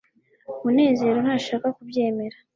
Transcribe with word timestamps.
munezero 0.63 1.17
ntashaka 1.23 1.67
kubyemera 1.77 2.37